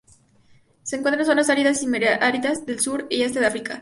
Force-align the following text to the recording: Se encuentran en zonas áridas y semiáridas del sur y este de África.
Se 0.81 0.95
encuentran 0.95 1.19
en 1.19 1.25
zonas 1.27 1.51
áridas 1.51 1.77
y 1.77 1.79
semiáridas 1.81 2.65
del 2.65 2.79
sur 2.79 3.05
y 3.07 3.21
este 3.21 3.39
de 3.39 3.45
África. 3.45 3.69